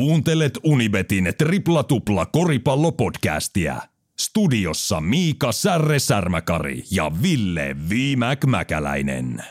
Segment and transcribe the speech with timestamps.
[0.00, 3.82] Kuuntelet Unibetin tripla tupla koripallopodcastia.
[4.20, 9.44] Studiossa Miika Särre Särmäkari ja Ville Viimäk Mäkäläinen.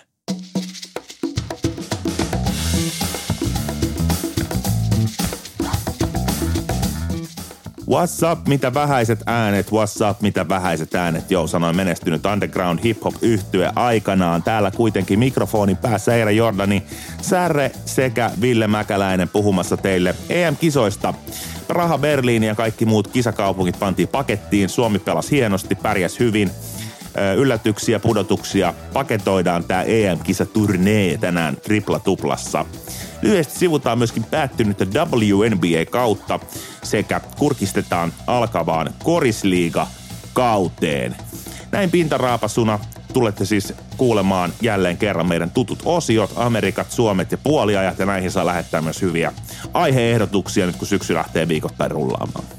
[7.90, 11.32] What's up, mitä vähäiset äänet, what's up, mitä vähäiset äänet.
[11.32, 14.44] Joo, sanoin menestynyt underground hip-hop yhtye aikanaan.
[14.44, 16.84] Täällä kuitenkin mikrofonin päässä Eira Jordani,
[17.21, 21.14] Särre sekä Ville Mäkäläinen puhumassa teille EM-kisoista.
[21.68, 24.69] Praha, Berliini ja kaikki muut kisakaupungit pantiin pakettiin.
[24.69, 26.52] Suomi pelasi hienosti, pärjäs hyvin.
[27.38, 28.74] Yllätyksiä, pudotuksia.
[28.94, 32.66] Paketoidaan tämä EM-kisaturnee tänään tripla-tuplassa.
[33.22, 36.39] Lyhyesti sivutaan myöskin päättynyttä WNBA-kautta
[36.83, 39.88] sekä kurkistetaan alkavaan korisliiga
[40.33, 41.16] kauteen.
[41.72, 42.80] Näin pintaraapasuna
[43.13, 48.45] tulette siis kuulemaan jälleen kerran meidän tutut osiot, Amerikat, Suomet ja puoliajat, ja näihin saa
[48.45, 49.33] lähettää myös hyviä
[49.73, 52.58] aiheehdotuksia nyt kun syksy lähtee viikoittain rullaamaan.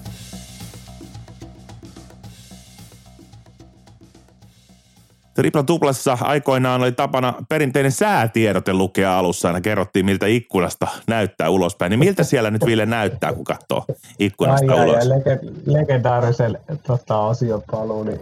[5.40, 9.48] Tripla tuplassa aikoinaan oli tapana perinteinen säätiedote lukea alussa.
[9.48, 11.90] Aina kerrottiin, miltä ikkunasta näyttää ulospäin.
[11.90, 13.84] Niin miltä siellä nyt Ville näyttää, kun katsoo
[14.18, 14.96] ikkunasta ai, ulos?
[14.96, 18.20] Ai, lege- legendaarisen tota, osiopaluu, niin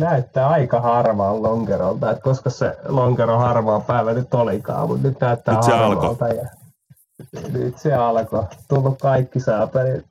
[0.00, 2.10] näyttää aika harvaan lonkerolta.
[2.10, 6.28] Että koska se lonkero harvaa päivä nyt olikaan, mutta nyt näyttää nyt se harvalta.
[6.28, 6.48] Ja
[7.52, 8.44] nyt se alkoi.
[8.68, 10.06] Tullut kaikki saapelit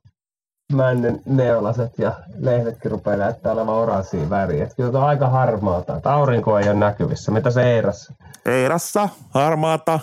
[0.74, 4.70] männen neulaset ja lehdetkin rupeaa näyttää olevan oranssia väriä.
[4.76, 7.32] kyllä on aika harmaata, aurinko ei ole näkyvissä.
[7.32, 8.14] Mitä se Eirassa?
[8.46, 10.00] Eirassa harmaata,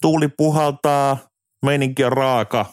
[0.00, 1.16] tuuli puhaltaa,
[1.64, 2.66] meininki on raaka,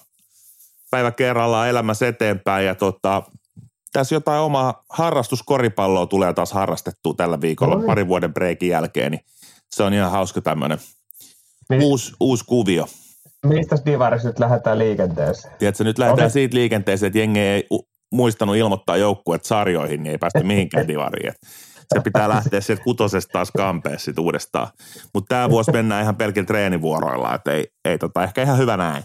[0.91, 3.23] päivä kerrallaan elämässä eteenpäin ja tota,
[3.93, 7.87] tässä jotain omaa harrastuskoripalloa tulee taas harrastettua tällä viikolla no niin.
[7.87, 9.25] parin vuoden breikin jälkeen, niin
[9.71, 10.79] se on ihan hauska tämmöinen
[11.69, 11.83] niin.
[11.83, 12.87] uusi, uusi kuvio.
[13.45, 15.53] Mistä divarissa nyt lähdetään liikenteeseen?
[15.59, 16.29] Tiedätkö, nyt lähdetään okay.
[16.29, 17.67] siitä liikenteeseen, että jengi ei
[18.11, 21.33] muistanut ilmoittaa joukkueet sarjoihin, niin ei päästä mihinkään divariin.
[21.93, 24.67] Se pitää lähteä sieltä kutosesta taas kampeessa sit uudestaan.
[25.13, 29.03] Mutta tämä vuosi mennään ihan pelkillä treenivuoroilla, että ei, ei tota, ehkä ihan hyvä näin.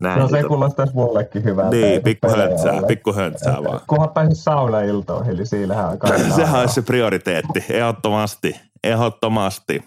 [0.00, 0.48] Näin, no se tota...
[0.48, 1.70] kuulostaisi mullekin hyvää.
[1.70, 3.80] Niin, pikku höntsää, pikku höntsää vaan.
[3.86, 5.98] Kunhan pääsisi saunailtoihin, eli siinähän on
[6.36, 9.84] Sehän olisi se prioriteetti, ehdottomasti, ehdottomasti.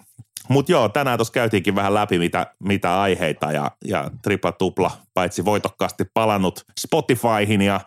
[0.50, 5.44] Mutta joo, tänään tuossa käytiinkin vähän läpi mitä, mitä aiheita ja, ja tripla tupla paitsi
[5.44, 7.80] voitokkaasti palannut Spotifyhin ja,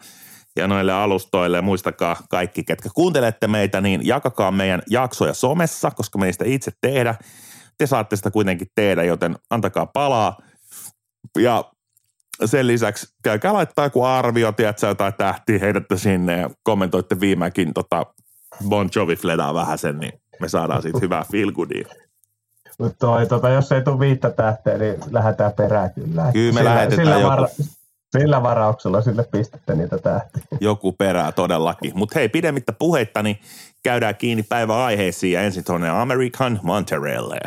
[0.56, 1.62] ja noille alustoille.
[1.62, 6.72] Muistakaa kaikki, ketkä kuuntelette meitä, niin jakakaa meidän jaksoja somessa, koska me ei sitä itse
[6.82, 7.16] tehdä.
[7.78, 10.38] Te saatte sitä kuitenkin tehdä, joten antakaa palaa.
[11.40, 11.64] Ja
[12.46, 18.06] sen lisäksi käykää laittaa joku arvio, tiedätkö, jotain tähtiä, heidätte sinne ja kommentoitte viimekin tota
[18.70, 21.88] Bon Jovi Fledaa vähän sen, niin me saadaan siitä hyvää feel goodia.
[22.80, 26.32] Mutta toi, tota, jos ei tule viittä tähteä, niin lähdetään perään kyllä.
[26.34, 27.48] Kyllä me sillä, lähetetään sillä, joku.
[28.20, 30.44] Sillä varauksella sille pistettä niitä tähtiä.
[30.62, 31.92] Joku perää todellakin.
[31.96, 33.40] Mutta hei, pidemmittä puheitta, niin
[33.84, 37.40] käydään kiinni päivän aiheisiin ja ensin tuonne American Monterelle.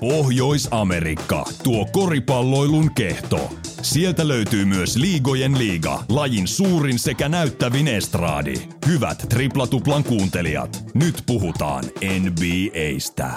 [0.00, 3.50] Pohjois-Amerikka, tuo koripalloilun kehto.
[3.82, 8.54] Sieltä löytyy myös Liigojen liiga, lajin suurin sekä näyttävin estraadi.
[8.86, 11.84] Hyvät triplatuplan kuuntelijat, nyt puhutaan
[12.20, 13.30] NBAstä.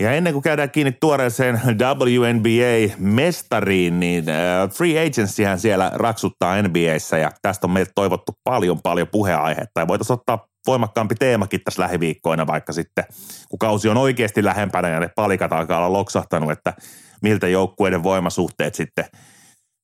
[0.00, 7.30] Ja ennen kuin käydään kiinni tuoreeseen WNBA-mestariin, niin äh, Free Agencyhän siellä raksuttaa NBAssä ja
[7.42, 9.80] tästä on meiltä toivottu paljon paljon puheaihetta.
[9.80, 13.04] Ja voitaisiin ottaa voimakkaampi teemakin tässä lähiviikkoina, vaikka sitten
[13.48, 16.74] kun kausi on oikeasti lähempänä ja ne palikat alkaa olla loksahtanut, että
[17.22, 19.04] miltä joukkueiden voimasuhteet sitten,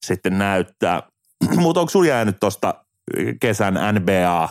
[0.07, 1.03] sitten näyttää.
[1.57, 2.75] Mutta onko sinulla jäänyt tuosta
[3.41, 4.49] kesän NBA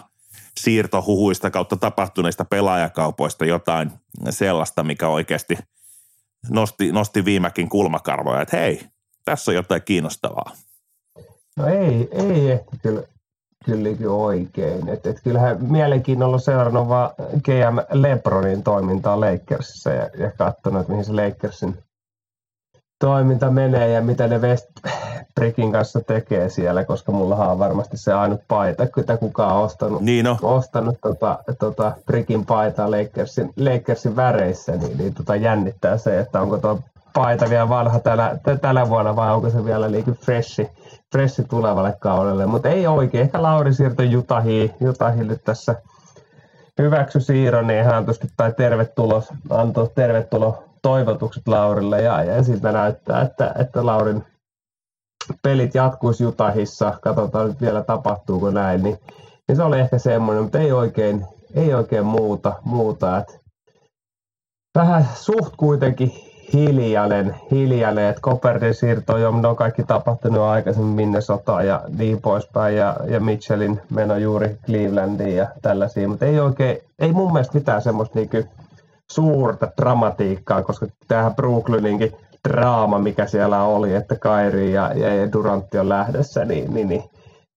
[0.59, 3.91] siirtohuhuista kautta tapahtuneista pelaajakaupoista jotain
[4.29, 5.57] sellaista, mikä oikeasti
[6.49, 8.81] nosti, nosti viimekin kulmakarvoja, että hei,
[9.25, 10.51] tässä on jotain kiinnostavaa.
[11.57, 13.01] No ei, ei ehkä kyllä
[13.65, 14.89] kyllä oikein.
[14.89, 17.09] Et, et kyllähän mielenkiinnolla seurannut vaan
[17.43, 21.77] GM Lebronin toimintaa Lakersissa ja, ja katsonut, että mihin se Lakersin
[22.99, 28.41] toiminta menee ja mitä ne Westbrickin kanssa tekee siellä, koska mulla on varmasti se ainut
[28.47, 30.37] paita, mitä kukaan on ostanut, niin no.
[30.41, 36.57] ostanut tota, tota Brickin paitaa Lakersin, Lakersin väreissä, niin, niin tota jännittää se, että onko
[36.57, 36.79] tuo
[37.15, 40.69] paita vielä vanha tänä, tänä vuonna vai onko se vielä liikin freshi
[41.11, 43.21] pressi tulevalle kaudelle, mutta ei oikein.
[43.21, 45.75] Ehkä Lauri siirtoi Jutahiin, Jutahille tässä
[46.81, 52.01] hyväksy siirron, niin hän antoi tai tervetulo, antoi tervetulo toivotukset Laurille.
[52.01, 54.23] Ja, ja siltä näyttää, että, että Laurin
[55.43, 58.99] pelit jatkuisi Jutahissa, katsotaan nyt vielä tapahtuuko näin, niin,
[59.47, 63.39] niin se oli ehkä semmoinen, mutta ei oikein, ei oikein muuta, muuta että
[64.75, 66.24] vähän suht kuitenkin
[66.55, 72.95] hiljainen, hiljainen että Coppertin siirto jo, on kaikki tapahtunut aikaisemmin Minnesota ja niin poispäin, ja,
[73.07, 78.19] ja Mitchellin meno juuri Clevelandiin ja tällaisia, mutta ei oikein, ei mun mielestä mitään semmoista
[78.19, 78.43] niinku
[79.11, 82.15] suurta dramatiikkaa, koska tämähän Brooklyninkin
[82.49, 87.03] draama, mikä siellä oli, että Kairi ja, ja Durantti on lähdössä, niin, niin, niin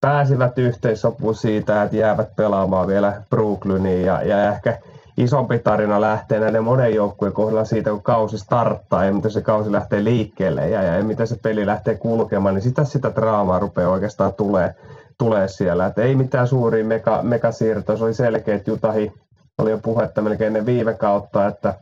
[0.01, 4.05] pääsivät yhteissopuun siitä, että jäävät pelaamaan vielä Brooklyniin.
[4.05, 4.79] Ja, ja ehkä
[5.19, 9.73] isompi tarina lähtee näiden monen joukkueen kohdalla siitä, kun kausi starttaa ja miten se kausi
[9.73, 14.35] lähtee liikkeelle ja, ja miten se peli lähtee kulkemaan, niin sitä, sitä draamaa rupeaa oikeastaan
[14.35, 14.75] tulee,
[15.19, 15.87] tulee siellä.
[15.87, 19.13] Et ei mitään suuria mega, megasiirtoja, se oli selkeä, että Jutahi
[19.59, 21.75] oli jo puhetta melkein ennen viime kautta, että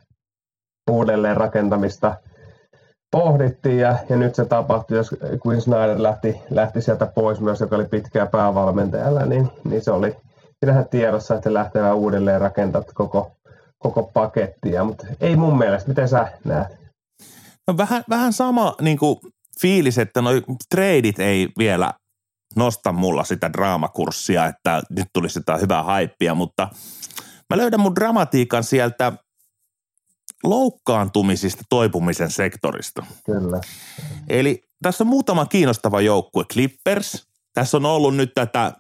[0.91, 2.15] uudelleen rakentamista
[3.11, 5.15] pohdittiin ja, ja nyt se tapahtui, jos
[5.47, 10.17] Quinn Snyder lähti, lähti sieltä pois myös, joka oli pitkään päävalmentajalla, niin, niin se oli
[10.67, 13.33] sinähän tiedossa, että lähtee uudelleen rakentaa koko,
[13.79, 15.89] koko pakettia, mutta ei mun mielestä.
[15.89, 16.69] Miten sä näet?
[17.67, 19.17] No vähän, vähän sama niin kuin
[19.61, 21.93] fiilis, että noi treidit ei vielä
[22.57, 26.69] nosta mulla sitä draamakurssia, että nyt tulisi sitä hyvää haippia, mutta
[27.51, 29.13] mä löydän mun dramatiikan sieltä
[30.45, 33.07] loukkaantumisista toipumisen sektorista.
[33.27, 33.61] Kyllä.
[34.29, 36.45] Eli tässä on muutama kiinnostava joukkue.
[36.45, 38.73] Clippers, tässä on ollut nyt tätä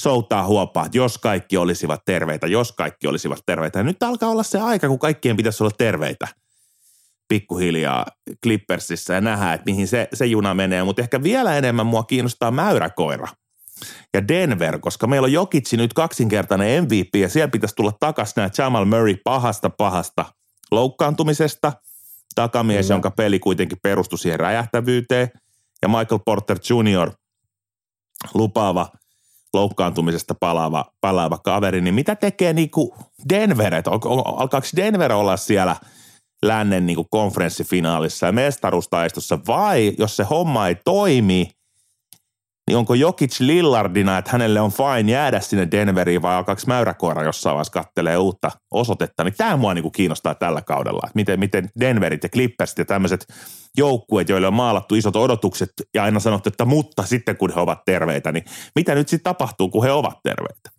[0.00, 3.78] soutaa huopaa, että jos kaikki olisivat terveitä, jos kaikki olisivat terveitä.
[3.78, 6.28] Ja nyt alkaa olla se aika, kun kaikkien pitäisi olla terveitä
[7.28, 8.06] pikkuhiljaa
[8.42, 10.84] Clippersissä ja nähdä, että mihin se, se juna menee.
[10.84, 13.28] Mutta ehkä vielä enemmän mua kiinnostaa mäyräkoira
[14.14, 18.50] ja Denver, koska meillä on Jokitsi nyt kaksinkertainen MVP ja siellä pitäisi tulla takaisin nämä
[18.58, 20.24] Jamal Murray pahasta pahasta
[20.70, 21.72] loukkaantumisesta.
[22.34, 22.92] Takamies, mm.
[22.92, 25.30] jonka peli kuitenkin perustui siihen räjähtävyyteen
[25.82, 27.10] ja Michael Porter Jr.
[28.34, 28.88] lupaava–
[29.54, 32.94] loukkaantumisesta palaava, palaava kaveri, niin mitä tekee niinku
[33.28, 35.76] Denver, että alkaako Denver olla siellä
[36.44, 41.50] lännen niinku konferenssifinaalissa ja mestaruustaistossa vai jos se homma ei toimi,
[42.70, 47.54] niin onko Jokic Lillardina, että hänelle on fine jäädä sinne Denveriin vai alkaako mäyräkoira jossain
[47.54, 52.22] vaiheessa kattelee uutta osoitetta, niin tämä mua niinku kiinnostaa tällä kaudella, että miten, miten Denverit
[52.22, 53.26] ja Clippersit ja tämmöiset
[53.76, 57.84] joukkueet, joille on maalattu isot odotukset ja aina sanottu, että mutta sitten kun he ovat
[57.84, 58.44] terveitä, niin
[58.74, 60.70] mitä nyt sitten tapahtuu, kun he ovat terveitä?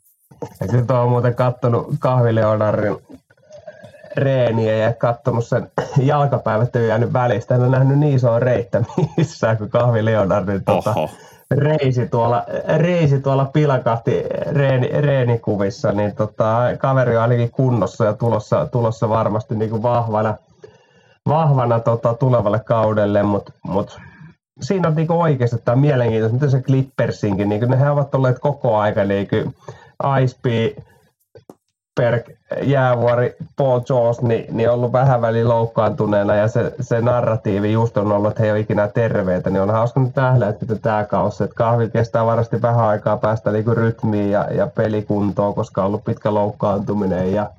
[0.61, 2.97] Ja nyt on muuten kattonut Kahvileonarin
[4.17, 5.71] reeniä ja katsonut sen
[6.01, 7.55] jalkapäivät jäänyt välistä.
[7.55, 8.83] En ole nähnyt niin isoa reittä
[9.17, 10.95] missään kuin Kahvi Leonardin tota,
[11.51, 12.43] reisi tuolla,
[12.77, 19.55] reisi tuolla pilakahti reeni, reenikuvissa, niin tota, kaveri on ainakin kunnossa ja tulossa, tulossa varmasti
[19.55, 20.35] niin kuin vahvana,
[21.27, 23.99] vahvana tota, tulevalle kaudelle, mutta mut,
[24.61, 29.03] siinä on niinku oikeasti tämä mielenkiintoista, miten se Clippersinkin, niin nehän ovat olleet koko aika
[29.03, 29.27] niin
[30.23, 30.75] Ice
[31.99, 32.23] Berg,
[32.61, 38.11] Jäävuori, Paul Jones, niin, niin ollut vähän väliin loukkaantuneena ja se, se narratiivi just on
[38.11, 41.43] ollut, että he ei ole ikinä terveitä, niin on hauska nyt nähdä, että tämä kausi,
[41.43, 46.03] että kahvi kestää varmasti vähän aikaa päästä niinku rytmiin ja, ja pelikuntoon, koska on ollut
[46.03, 47.49] pitkä loukkaantuminen ja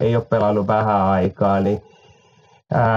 [0.00, 1.82] ei ole pelannut vähän aikaa, niin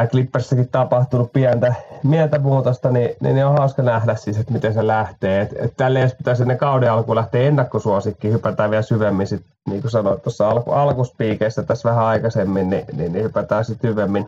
[0.10, 1.74] Clipperssäkin tapahtunut pientä,
[2.04, 5.50] mieltä muutosta, niin, niin, on hauska nähdä siis, että miten se lähtee.
[5.78, 10.24] Tälle jos pitäisi ennen kauden alkuun lähteä ennakkosuosikki, hypätään vielä syvemmin, sit, niin kuin sanoit
[10.24, 14.28] tuossa alku, alkuspiikeistä tässä vähän aikaisemmin, niin, niin, niin hypätään sitten syvemmin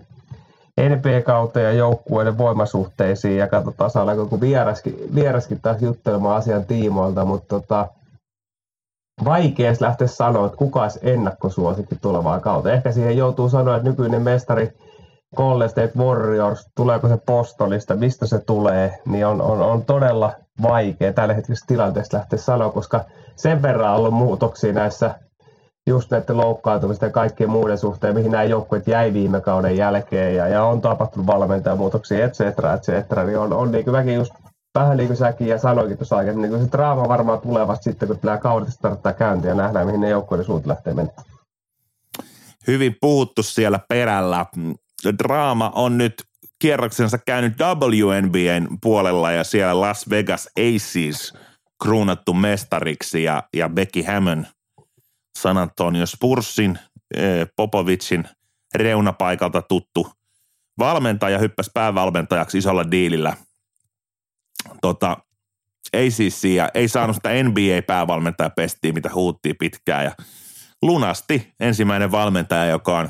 [0.82, 7.48] NBA-kautta ja joukkueiden voimasuhteisiin ja katsotaan saadaanko kun vieraskin, vieraskin taas juttelemaan asian tiimoilta, mutta
[7.48, 7.88] tota,
[9.26, 12.72] vaikea lähteä sanoa, että kuka olisi ennakkosuosikki tulevaa kautta.
[12.72, 14.74] Ehkä siihen joutuu sanoa, että nykyinen mestari
[15.36, 21.14] Golden State Warriors, tuleeko se postolista, mistä se tulee, niin on, on, on todella vaikea
[21.14, 25.16] tällä hetkessä tilanteessa lähteä sanoa, koska sen verran on ollut muutoksia näissä
[25.88, 30.48] just näiden loukkaantumisten ja kaikkien muiden suhteen, mihin nämä joukkueet jäi viime kauden jälkeen ja,
[30.48, 34.34] ja on tapahtunut valmentajamuutoksia, et cetera, et cetera, niin on, on niin kuin mäkin just
[34.76, 38.08] vähän niin kuin säkin ja sanoinkin tuossa aikaisemmin, niin se draama varmaan tulee vasta sitten,
[38.08, 41.26] kun nämä kaudet starttaa käyntiin ja nähdään, mihin ne joukkueiden suut lähtee menemään.
[42.68, 44.46] Hyvin puhuttu siellä perällä
[45.12, 46.14] draama on nyt
[46.60, 51.34] kierroksensa käynyt WNBAn puolella ja siellä Las Vegas Aces
[51.84, 54.46] kruunattu mestariksi ja, ja Becky Hammond
[55.40, 56.80] San Antonio Spursin,
[57.18, 58.24] eh, Popovicin
[58.76, 60.12] reunapaikalta tuttu
[60.80, 63.38] valmentaja hyppäsi päävalmentajaksi isolla diilillä.
[64.82, 65.18] Tota,
[65.94, 70.12] ei siis ja ei saanut sitä NBA-päävalmentaja pestiä, mitä huuttiin pitkään ja
[70.82, 73.10] lunasti ensimmäinen valmentaja, joka on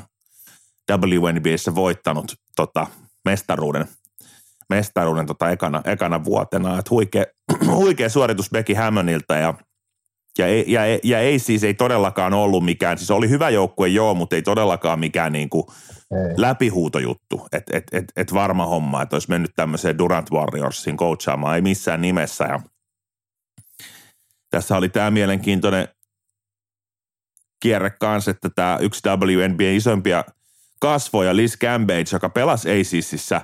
[0.92, 2.86] WNBAssä voittanut tota,
[3.24, 3.88] mestaruuden,
[4.68, 6.78] mestaruuden tota ekana, ekana vuotena.
[6.78, 7.24] Et huikea,
[7.66, 9.54] huikea suoritus Becky Hammondilta ja
[10.38, 14.14] Ja, ei, ja, ja ei siis ei todellakaan ollut mikään, siis oli hyvä joukkue joo,
[14.14, 16.34] mutta ei todellakaan mikään niin kuin ei.
[16.36, 21.62] läpihuutojuttu, että et, et, et varma homma, että olisi mennyt tämmöiseen Durant Warriorsin coachaamaan, ei
[21.62, 22.44] missään nimessä.
[22.44, 22.60] Ja
[24.50, 25.88] tässä oli tämä mielenkiintoinen
[27.60, 30.24] kierre kanssa, että tämä yksi WNBA isompia
[30.84, 33.40] kasvoja, Liz Cambage, joka pelasi ACISissä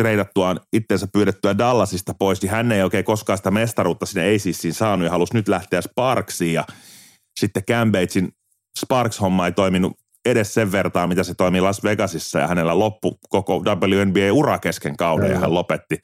[0.00, 5.04] treidattuaan itsensä pyydettyä Dallasista pois, niin hän ei oikein koskaan sitä mestaruutta sinne ACISiin saanut
[5.04, 6.54] ja halusi nyt lähteä Sparksiin.
[6.54, 6.64] Ja
[7.40, 8.28] sitten Cambagein
[8.78, 9.92] Sparks-homma ei toiminut
[10.24, 15.30] edes sen vertaan, mitä se toimii Las Vegasissa ja hänellä loppu koko WNBA-ura kesken kauden
[15.30, 15.98] ja hän lopetti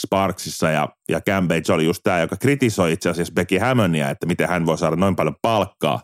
[0.00, 0.70] Sparksissa.
[0.70, 4.66] Ja, ja Cambage oli just tämä, joka kritisoi itse asiassa Becky Hammonia, että miten hän
[4.66, 6.00] voi saada noin paljon palkkaa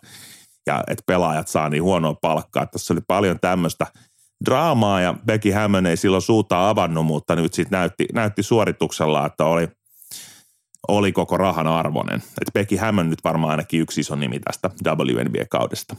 [0.66, 2.66] ja että pelaajat saa niin huonoa palkkaa.
[2.66, 3.86] Tässä oli paljon tämmöistä
[4.44, 9.44] draamaa ja Becky Hammond ei silloin suuta avannut, mutta nyt sitten näytti, näytti suorituksella, että
[9.44, 9.68] oli,
[10.88, 12.16] oli koko rahan arvoinen.
[12.16, 15.96] Et Becky Hammond nyt varmaan ainakin yksi iso nimi tästä WNBA-kaudesta.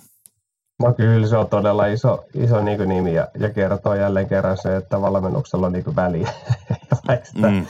[0.80, 4.76] No kyllä se on todella iso, iso niin nimi ja, ja kertoo jälleen kerran se,
[4.76, 6.30] että valmennuksella on niin väliä.
[7.42, 7.66] mm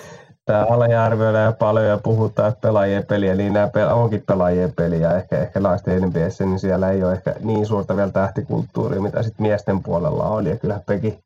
[0.47, 5.11] tämä alajärvöillä paljon ja puhutaan, että pelaajien peliä, niin nämä pel- onkin pelaajien peliä.
[5.11, 9.47] Ehkä, ehkä naisten NBS, niin siellä ei ole ehkä niin suurta vielä tähtikulttuuria, mitä sitten
[9.47, 10.47] miesten puolella on.
[10.47, 11.19] Ja kyllä Peki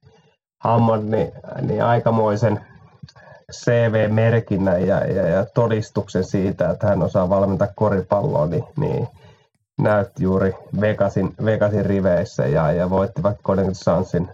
[0.64, 2.60] Hammond, niin, niin aikamoisen
[3.52, 9.08] CV-merkinnän ja, ja, ja, todistuksen siitä, että hän osaa valmentaa koripalloa, niin, niin
[9.82, 14.30] näytti juuri Vegasin, Vegasin riveissä ja, ja voitti Connecticut Sunsin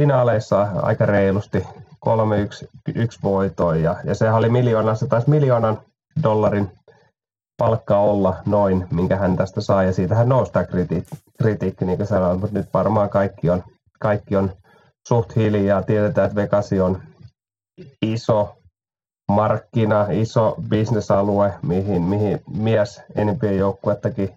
[0.00, 1.66] finaaleissa aika reilusti
[2.06, 2.10] 3-1
[2.94, 5.80] yksi voitoin ja, ja sehän oli miljoona, se taisi miljoonan
[6.22, 6.70] dollarin
[7.58, 11.96] palkka olla noin, minkä hän tästä saa ja siitä hän nousi tämä kritiikki, kritiikki niin
[11.96, 13.64] kuin sanoin, mutta nyt varmaan kaikki on,
[14.00, 14.50] kaikki on
[15.08, 15.82] suht hiljaa.
[15.82, 17.02] Tiedetään, että Vegasi on
[18.02, 18.56] iso
[19.32, 24.30] markkina, iso bisnesalue, mihin, mihin mies NBA-joukkuettakin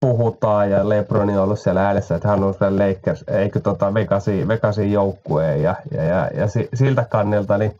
[0.00, 4.48] puhutaan ja Lebron on ollut siellä äänessä, että hän on siellä Lakers, eikö tota Vegasin,
[4.48, 7.76] Vegasin joukkueen ja, ja, ja, ja, siltä kannilta niin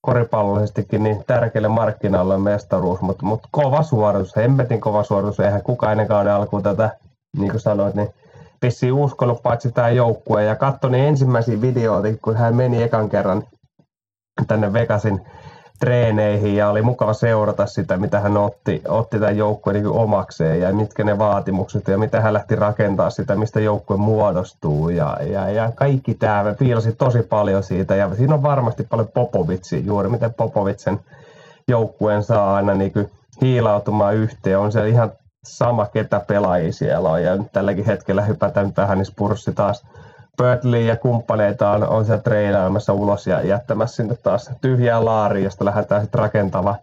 [0.00, 6.08] koripallollisestikin niin tärkeälle markkinalle mestaruus, mutta, mutta kova suoritus, hemmetin kova suoritus, eihän kukaan ennen
[6.08, 6.90] kauden alkuun tätä,
[7.36, 8.08] niin kuin sanoit, niin
[8.62, 10.44] vissiin uskonut paitsi tämä joukkue.
[10.44, 13.42] Ja katsoi ne ensimmäisiä videoita, kun hän meni ekan kerran
[14.46, 15.20] tänne Vegasin
[15.80, 20.72] treeneihin ja oli mukava seurata sitä, mitä hän otti, otti tämän joukkueen niin omakseen ja
[20.72, 25.72] mitkä ne vaatimukset ja mitä hän lähti rakentaa sitä, mistä joukkue muodostuu ja, ja, ja
[25.74, 30.34] kaikki tämä, mä fiilasin tosi paljon siitä ja siinä on varmasti paljon Popovitsi juuri, miten
[30.34, 31.00] Popovitsen
[31.68, 33.10] joukkueen saa aina niin kuin
[33.42, 35.12] hiilautumaan yhteen, on se ihan
[35.44, 39.86] sama ketä pelaajia siellä on ja nyt tälläkin hetkellä hypätään tähän, niin Spurssi taas
[40.40, 45.64] Birdley ja kumppaneita on, on siellä treenaamassa ulos ja jättämässä sinne taas tyhjää laariin, josta
[45.64, 46.76] lähdetään sitten rakentava,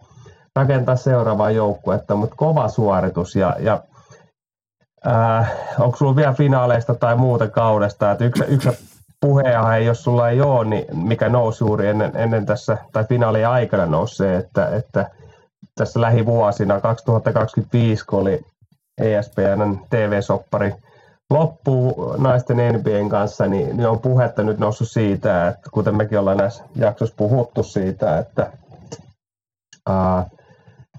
[0.56, 3.82] rakentaa seuraavaa joukkuetta, mutta kova suoritus ja, ja
[5.06, 8.68] äh, onko sulla vielä finaaleista tai muuta kaudesta, että yksi, yksi
[9.20, 13.86] puheenaihe, jos sulla ei ole, niin mikä nousi juuri ennen, ennen tässä, tai finaalien aikana
[13.86, 15.10] nousi se, että, että
[15.74, 18.40] tässä lähivuosina, 2025, kun oli
[19.00, 20.74] ESPN TV-soppari
[21.30, 26.36] loppuu naisten NBAn kanssa, niin, niin on puhetta nyt noussut siitä, että kuten mekin ollaan
[26.36, 28.52] näissä jaksoissa puhuttu siitä, että
[29.88, 30.26] ää,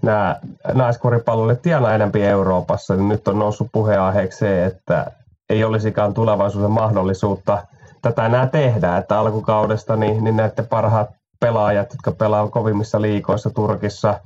[0.01, 0.39] nämä
[0.73, 5.11] naiskoripallolle tienaa enemmän Euroopassa, niin nyt on noussut puheenaiheeksi se, että
[5.49, 7.63] ei olisikaan tulevaisuuden mahdollisuutta
[8.01, 11.09] tätä enää tehdä, että alkukaudesta niin, niin näette parhaat
[11.39, 14.19] pelaajat, jotka pelaavat kovimmissa liikoissa Turkissa,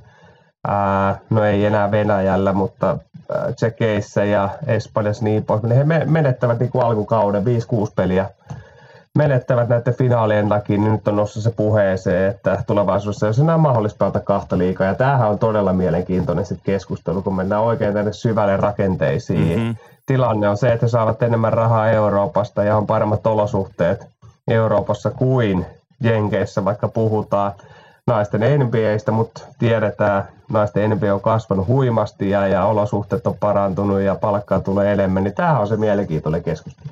[0.68, 2.98] ää, no ei enää Venäjällä, mutta
[3.56, 7.46] Tsekeissä ja Espanjassa niin pois, niin he menettävät niin kuin alkukauden 5-6
[7.96, 8.30] peliä
[9.18, 13.98] menettävät näiden finaalien takia, niin nyt on noussut se puheeseen, että tulevaisuudessa jos enää mahdollista
[13.98, 14.86] pelata kahta liikaa.
[14.86, 19.58] Ja tämähän on todella mielenkiintoinen sit keskustelu, kun mennään oikein tänne syvälle rakenteisiin.
[19.58, 19.76] Mm-hmm.
[20.06, 24.06] Tilanne on se, että he saavat enemmän rahaa Euroopasta ja on paremmat olosuhteet
[24.48, 25.66] Euroopassa kuin
[26.00, 27.52] Jenkeissä, vaikka puhutaan
[28.06, 34.14] naisten NBAistä, mutta tiedetään, naisten NBA on kasvanut huimasti ja, ja olosuhteet on parantunut ja
[34.14, 36.88] palkkaa tulee enemmän, niin tämähän on se mielenkiintoinen keskustelu.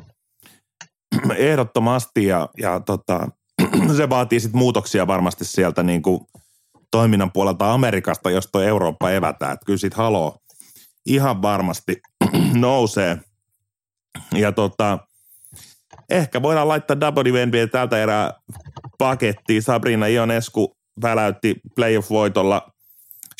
[1.37, 3.28] Ehdottomasti ja, ja tota,
[3.97, 6.21] se vaatii sitten muutoksia varmasti sieltä niin kuin
[6.90, 9.52] toiminnan puolelta Amerikasta, jos tuo Eurooppa evätään.
[9.52, 10.37] Että kyllä siitä haloo
[11.07, 12.00] ihan varmasti
[12.54, 13.19] nousee.
[14.35, 14.99] Ja tota,
[16.11, 18.33] ehkä voidaan laittaa WNBA tältä erää
[18.99, 19.62] pakettiin.
[19.62, 22.72] Sabrina Ionescu väläytti playoff-voitolla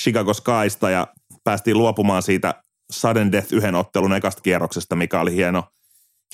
[0.02, 1.06] Chicago Skysta ja
[1.44, 5.64] päästiin luopumaan siitä sudden death yhden ottelun ekasta kierroksesta, mikä oli hieno,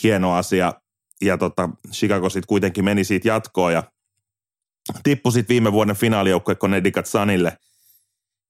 [0.02, 0.72] hieno asia.
[1.22, 3.82] Ja tota, Chicago sitten kuitenkin meni siitä jatkoon ja
[5.02, 7.56] tippui sitten viime vuoden finaalijoukkue Connecticut Sunille.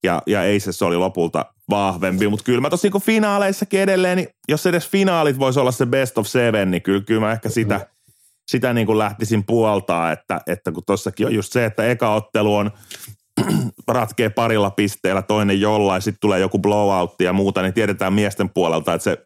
[0.05, 4.67] Ja, ja Aces oli lopulta vahvempi, mutta kyllä mä tosi niin finaaleissakin edelleen, niin jos
[4.67, 7.85] edes finaalit voisi olla se best of seven, niin kyllä, kyllä mä ehkä sitä, mm.
[8.49, 12.57] Sitä niin kuin lähtisin puoltaa, että, että kun tossakin on just se, että eka ottelu
[12.57, 12.71] on
[13.89, 18.95] ratkee parilla pisteellä, toinen jollain, sitten tulee joku blowout ja muuta, niin tiedetään miesten puolelta,
[18.95, 19.19] että se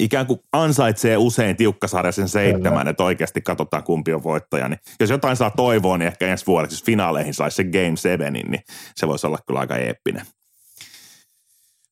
[0.00, 2.90] ikään kuin ansaitsee usein tiukkasarjaisen seitsemän, Kyllä.
[2.90, 4.68] että oikeasti katsotaan kumpi on voittaja.
[4.68, 8.32] Niin jos jotain saa toivoa, niin ehkä ensi vuodeksi, jos finaaleihin saisi se Game 7,
[8.32, 8.60] niin
[8.96, 10.26] se voisi olla kyllä aika eeppinen.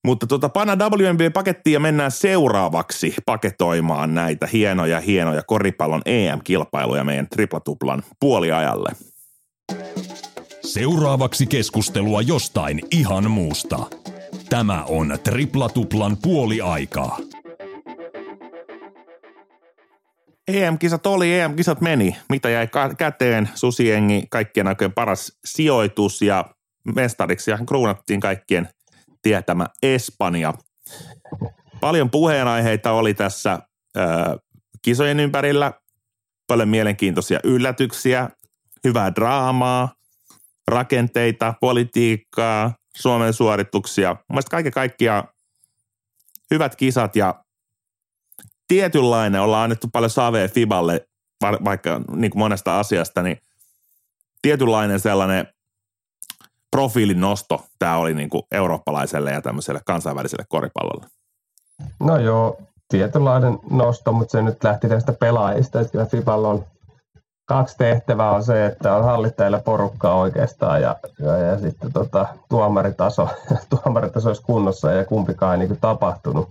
[0.04, 8.02] Mutta tuota, panna WNBA-pakettiin ja mennään seuraavaksi paketoimaan näitä hienoja, hienoja koripallon EM-kilpailuja meidän triplatuplan
[8.20, 8.90] puoliajalle.
[10.62, 13.78] Seuraavaksi keskustelua jostain ihan muusta.
[14.48, 17.18] Tämä on triplatuplan puoliaikaa.
[20.48, 22.16] EM-kisat oli, EM-kisat meni.
[22.28, 23.48] Mitä jäi käteen?
[23.54, 26.44] Susiengi, kaikkien aikojen paras sijoitus ja
[26.94, 28.68] mestariksi ja kruunattiin kaikkien
[29.22, 30.54] tietämä Espanja.
[31.80, 33.58] Paljon puheenaiheita oli tässä
[33.96, 34.00] ö,
[34.82, 35.72] kisojen ympärillä,
[36.46, 38.30] paljon mielenkiintoisia yllätyksiä,
[38.84, 39.94] hyvää draamaa,
[40.68, 44.16] rakenteita, politiikkaa, Suomen suorituksia.
[44.28, 45.24] Mielestäni kaiken kaikkiaan
[46.50, 47.44] hyvät kisat ja
[48.68, 51.08] tietynlainen, ollaan annettu paljon savea Fiballe,
[51.42, 53.38] vaikka niin kuin monesta asiasta, niin
[54.42, 55.46] tietynlainen sellainen
[56.70, 61.06] profiilin nosto tämä oli niin kuin eurooppalaiselle ja tämmöiselle kansainväliselle koripallolle.
[62.00, 62.56] No joo,
[62.88, 66.64] tietynlainen nosto, mutta se nyt lähti tästä pelaajista, kyllä Fiballa on
[67.48, 73.28] kaksi tehtävää on se, että on hallittajilla porukkaa oikeastaan ja, ja, ja sitten tota, tuomaritaso,
[73.70, 76.48] tuomaritaso olisi kunnossa ja kumpikaan ei niin kuin tapahtunut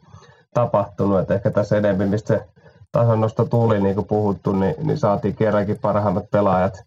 [0.53, 1.19] tapahtunut.
[1.19, 2.45] Et ehkä tässä enemmän, mistä se
[2.91, 6.83] tasonnosto tuli, niin kuin puhuttu, niin, niin saatiin kerrankin parhaimmat pelaajat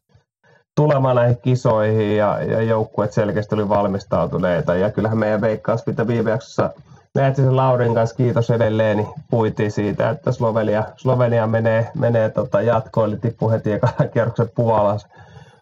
[0.77, 4.75] tulemaan näihin kisoihin ja, ja joukkueet selkeästi oli valmistautuneita.
[4.75, 6.71] Ja kyllähän meidän veikkaus, mitä viime jaksossa
[7.15, 13.09] Lehtisen Laurin kanssa kiitos edelleen, niin puitiin siitä, että Slovenia, Slovenia menee, menee tota jatkoon,
[13.09, 13.71] eli tippui heti
[14.13, 15.07] kierroksen Puolas,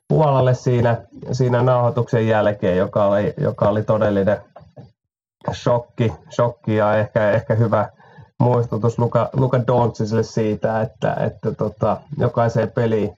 [0.09, 0.97] Puolalle siinä,
[1.33, 4.37] siinä nauhoituksen jälkeen, joka oli, joka oli todellinen
[5.53, 7.89] shokki, shokki ja ehkä, ehkä hyvä
[8.41, 13.17] muistutus Luka, Luka Dontsisille siitä, että, että tota, jokaiseen peliin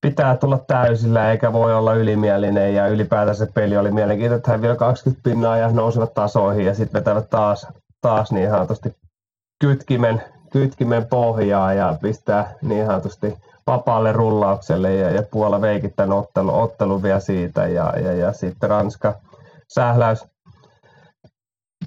[0.00, 4.62] pitää tulla täysillä eikä voi olla ylimielinen ja ylipäätään se peli oli mielenkiintoinen, että hän
[4.62, 7.66] vielä 20 pinnaa ja nousevat tasoihin ja sitten vetävät taas,
[8.00, 8.96] taas niin sanotusti
[9.60, 17.02] kytkimen, kytkimen pohjaa ja pistää niin sanotusti vapaalle rullaukselle ja, ja Puola veikittänyt ottelu, ottelu
[17.02, 19.14] vielä siitä ja, ja, ja sitten Ranska
[19.68, 20.24] sähläys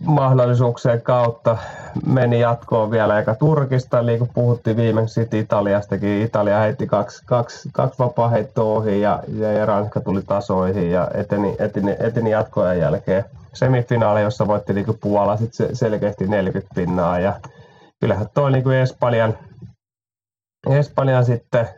[0.05, 1.57] mahdollisuuksien kautta
[2.05, 7.99] meni jatkoon vielä eikä Turkista, eli kun puhuttiin viimeksi Italiastakin, Italia heitti kaksi, kaksi, kaksi
[7.99, 13.25] vapaa ohi ja, ja, Ranska tuli tasoihin ja eteni, eteni, eteni jatkojen jälkeen.
[13.53, 17.39] Semifinaali, jossa voitti niin Puola sit selkeästi 40 pinnaa ja
[17.99, 19.37] kyllähän toi niin Espanjan,
[20.69, 21.69] Espanjan sitten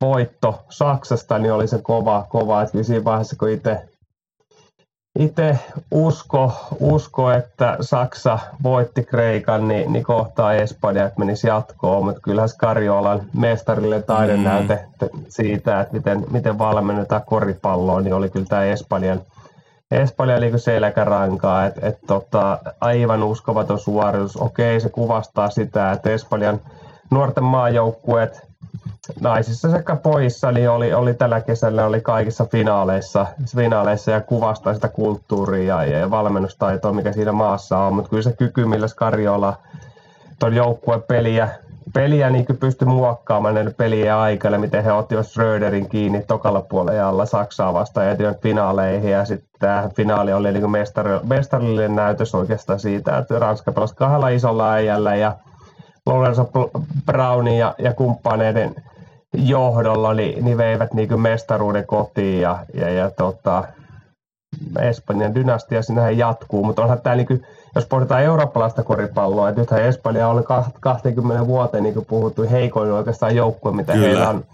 [0.00, 2.62] voitto Saksasta niin oli se kova, kova.
[2.62, 3.88] Että siinä vaiheessa kun itse
[5.18, 5.58] itse
[5.90, 12.48] usko, usko, että Saksa voitti Kreikan, niin, niin kohtaa Espanja, että menisi jatkoon, mutta kyllähän
[12.48, 15.24] Skariolan mestarille taidenäyte mm.
[15.28, 19.20] siitä, että miten, miten valmennetaan koripalloa, niin oli kyllä tämä Espanjan,
[19.90, 24.36] Espanjan niin selkärankaa, että et, tota, aivan uskomaton suoritus.
[24.36, 26.60] Okei, se kuvastaa sitä, että Espanjan
[27.10, 28.46] nuorten maajoukkueet
[29.20, 34.88] naisissa sekä pojissa niin oli, oli tällä kesällä oli kaikissa finaaleissa, finaaleissa ja kuvastaa sitä
[34.88, 37.94] kulttuuria ja, ja valmennustaitoa, mikä siinä maassa on.
[37.94, 39.56] Mutta kyllä se kyky, millä Skarjola
[40.38, 41.48] tuon joukkueen peliä,
[41.94, 47.74] peliä niin pystyi muokkaamaan näiden pelien aikana, miten he ottivat Schröderin kiinni tokalla puolella Saksaa
[47.74, 49.10] vastaan ja finaaleihin.
[49.10, 54.28] Ja sitten tämä finaali oli niin mestari, mestarillinen näytös oikeastaan siitä, että Ranska pelasi kahdella
[54.28, 55.36] isolla äijällä ja
[56.06, 56.50] Lorenzo
[57.06, 58.74] Brownin ja, ja kumppaneiden
[59.34, 63.64] johdolla niin, niin veivät niin mestaruuden kotiin ja, ja, ja tota,
[64.80, 67.42] Espanjan dynastia sinähän jatkuu, mutta onhan tämä, niin kuin,
[67.74, 70.44] jos pohditaan eurooppalaista koripalloa, että nythän Espanja on
[70.80, 74.44] 20 vuoteen niin kuin puhuttu heikoin oikeastaan joukkue, mitä heillä on,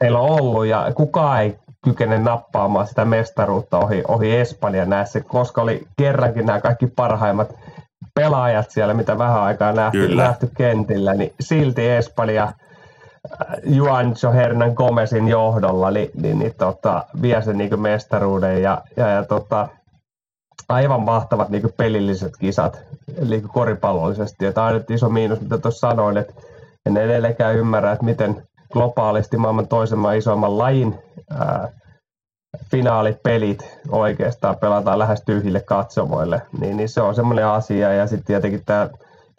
[0.00, 5.62] heillä on ollut, ja kukaan ei kykene nappaamaan sitä mestaruutta ohi, ohi Espanjan näissä, koska
[5.62, 7.54] oli kerrankin nämä kaikki parhaimmat
[8.14, 12.52] pelaajat siellä, mitä vähän aikaa nähty, nähty kentillä, niin silti Espanja–
[13.64, 19.24] Juancho Hernan Gomezin johdolla niin, niin, niin tota, vie sen niin mestaruuden ja, ja, ja
[19.24, 19.68] tota,
[20.68, 22.82] aivan mahtavat niin pelilliset kisat
[23.28, 24.44] niin koripallollisesti.
[24.44, 26.34] Ja tämä on nyt iso miinus, mitä tuossa sanoin, että
[26.86, 30.98] en edelleenkään ymmärrä, että miten globaalisti maailman toisen maan isoimman lajin
[31.30, 31.68] ää,
[32.70, 37.92] finaalipelit oikeastaan pelataan lähes tyhjille katsomoille, niin, niin se on semmoinen asia.
[37.92, 38.90] Ja sitten tietenkin tämä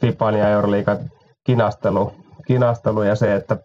[0.01, 0.97] FIPAN ja Euroliikan
[1.43, 2.13] kinastelu,
[2.47, 3.57] kinastelu ja se, että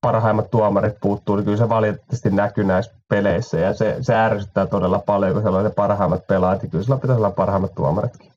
[0.00, 4.98] parhaimmat tuomarit puuttuu, niin kyllä se valitettavasti näkyy näissä peleissä ja se, se ärsyttää todella
[4.98, 8.32] paljon, kun siellä on ne parhaimmat pelaajat ja kyllä sillä pitäisi olla parhaimmat tuomaritkin.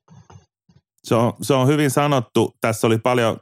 [1.04, 2.54] Se on, se on hyvin sanottu.
[2.62, 3.38] Tässä oli paljon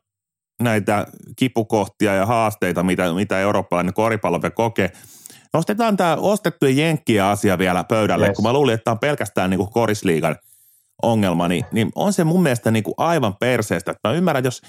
[0.61, 4.91] näitä kipukohtia ja haasteita, mitä, mitä eurooppalainen koripallo kokee.
[5.53, 8.35] Nostetaan tämä ostettujen jenkkien asia vielä pöydälle, yes.
[8.35, 10.35] kun mä luulin, että tämä on pelkästään niin kuin korisliigan
[11.03, 13.95] ongelma, niin, niin on se mun mielestä niin kuin aivan perseestä.
[14.03, 14.61] Mä ymmärrän, jos,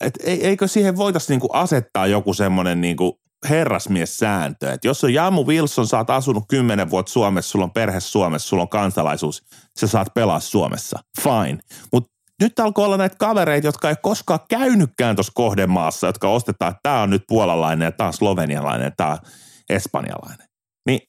[0.00, 2.96] et eikö siihen voitaisiin niin asettaa joku semmoinen niin
[3.48, 8.00] herrasmies-sääntö, että jos on Jamu Wilson, sä oot asunut kymmenen vuotta Suomessa, sulla on perhe
[8.00, 9.42] Suomessa, sulla on kansalaisuus,
[9.80, 10.98] sä saat pelaa Suomessa.
[11.22, 11.58] Fine.
[11.92, 16.80] Mutta nyt alkoi olla näitä kavereita, jotka ei koskaan käynytkään tuossa kohdemaassa, jotka ostetaan, että
[16.82, 19.18] tämä on nyt puolalainen ja tämä on slovenialainen ja tämä on
[19.68, 20.48] espanjalainen.
[20.86, 21.00] Niin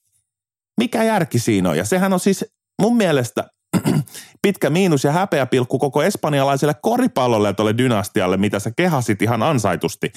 [0.78, 1.78] mikä järki siinä on?
[1.78, 2.46] Ja sehän on siis
[2.82, 3.44] mun mielestä
[4.42, 10.12] pitkä miinus ja häpeäpilkku koko espanjalaiselle koripallolle ja tuolle dynastialle, mitä sä kehasit ihan ansaitusti.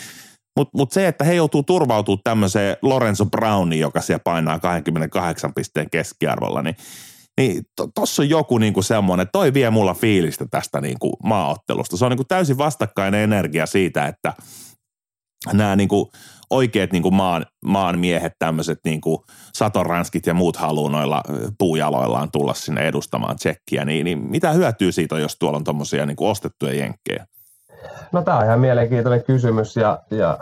[0.57, 5.91] Mutta mut se, että he joutuu turvautumaan tämmöiseen Lorenzo Browniin, joka siellä painaa 28 pisteen
[5.91, 6.77] keskiarvolla, niin
[7.41, 7.63] niin
[7.95, 11.97] tuossa on joku niinku semmoinen, toi vie mulla fiilistä tästä niinku maaottelusta.
[11.97, 14.33] Se on niinku täysin vastakkainen energia siitä, että
[15.53, 16.11] nämä niinku
[16.51, 19.25] oikeat niinku maan, maan miehet, tämmöiset niinku
[19.55, 21.23] satoranskit ja muut haluaa noilla
[21.59, 26.29] puujaloillaan tulla sinne edustamaan tsekkiä, niin, niin mitä hyötyy siitä, jos tuolla on tuommoisia niinku
[26.29, 27.27] ostettuja jenkkejä?
[28.13, 30.39] No tämä on ihan mielenkiintoinen kysymys ja, ja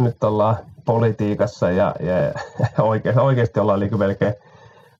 [0.00, 2.14] nyt ollaan politiikassa ja, ja
[2.82, 4.34] oikeasti, oikeasti ollaan niin melkein–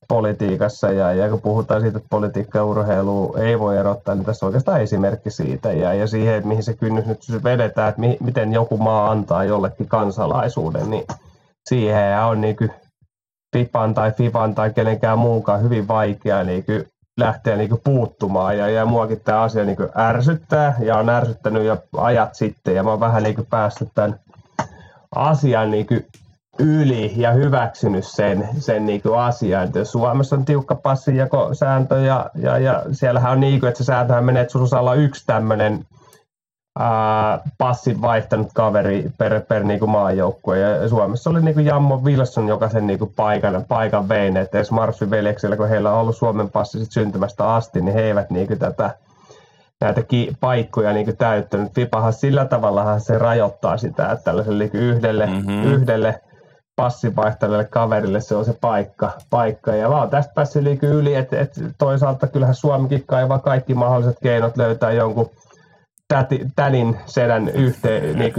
[0.09, 4.47] politiikassa ja, ja kun puhutaan siitä, että politiikka ja urheilu ei voi erottaa, niin tässä
[4.47, 8.17] on oikeastaan esimerkki siitä ja, ja siihen, että mihin se kynnys nyt vedetään, että mi,
[8.21, 11.05] miten joku maa antaa jollekin kansalaisuuden, niin
[11.69, 12.71] siihen on niin kuin
[13.57, 16.85] FIFAn tai FIFAn tai kenenkään muunkaan hyvin vaikea niin kuin
[17.19, 21.65] lähteä niin kuin puuttumaan ja, ja muakin tämä asia niin kuin ärsyttää ja on ärsyttänyt
[21.65, 24.21] jo ajat sitten ja mä oon vähän niin kuin päässyt tämän
[25.15, 26.07] asian niin kuin
[26.61, 29.65] yli ja hyväksynyt sen, sen niin kuin asian.
[29.65, 34.25] Että Suomessa on tiukka passinjakosääntö ja, ja, ja siellähän on niin kuin, että se sääntöhän
[34.25, 35.85] menee, että sinulla olla yksi tämmöinen
[37.59, 40.59] passin vaihtanut kaveri per, per niin kuin maajoukkue.
[40.59, 44.37] Ja Suomessa oli niin kuin Jammo Wilson, joka sen niin kuin paikan, paikan vein.
[44.37, 48.03] Että edes Marsfin veljeksellä, kun heillä on ollut Suomen passi sit syntymästä asti, niin he
[48.03, 48.95] eivät niin kuin tätä
[49.81, 51.73] näitä ki- paikkoja niin täyttänyt.
[51.75, 55.65] Fipahan sillä tavalla se rajoittaa sitä, että tällaiselle niin yhdelle, mm-hmm.
[55.65, 56.21] yhdelle
[56.81, 59.13] passin vaihtajalle kaverille se on se paikka.
[59.31, 59.75] paikka.
[59.75, 64.93] Ja vaan tästä päässyt yli, että, että toisaalta kyllähän Suomikin kaivaa kaikki mahdolliset keinot löytää
[64.93, 65.31] jonkun
[66.09, 68.33] täti, tänin sedän yhteen niin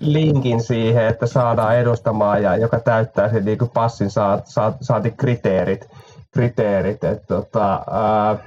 [0.00, 5.88] linkin siihen, että saadaan edustamaan ja joka täyttää sen niin passin saat, saat, saati kriteerit.
[6.30, 8.38] kriteerit että, tota, ää,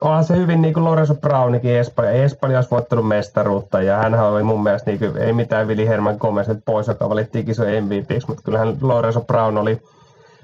[0.00, 2.10] onhan se hyvin niin kuin Lorenzo Brownikin Espanja.
[2.10, 6.16] Espanja olisi voittanut mestaruutta ja hän oli mun mielestä niin kuin, ei mitään Vili Herman
[6.20, 9.82] Gomez pois, joka valittiin kisojen MVP, mutta kyllähän Lorenzo Brown oli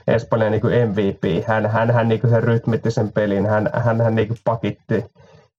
[0.07, 1.47] Espanjan niin MVP.
[1.47, 5.05] Hän, hän, hän niin sen rytmitti sen pelin, hän, hän, hän niin pakitti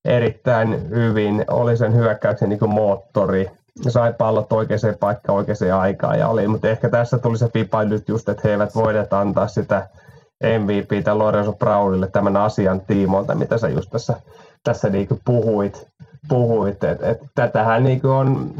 [0.06, 3.52] erittäin hyvin, oli sen hyökkäyksen niin moottori,
[3.90, 8.10] sai pallot oikeaan paikkaan oikeaan aikaan ja oli, mutta ehkä tässä tuli se pipa nyt
[8.10, 9.88] just, että he eivät voineet antaa sitä
[10.44, 14.16] MVP Lorenzo Brownille tämän asian tiimoilta, mitä sä just tässä,
[14.64, 15.88] tässä niinku puhuit.
[16.28, 16.84] puhuit.
[16.84, 18.54] Et, et, tätähän niinku on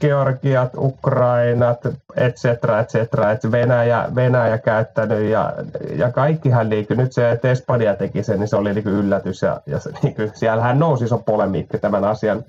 [0.00, 1.78] Georgiat, Ukrainat,
[2.16, 5.52] et cetera, et cetera, et Venäjä, Venäjä käyttänyt ja,
[5.96, 9.60] ja kaikkihan niinku, nyt se, että Espanja teki sen, niin se oli niinku yllätys ja,
[9.66, 12.44] ja se, niinku, siellähän nousi iso polemiikki tämän asian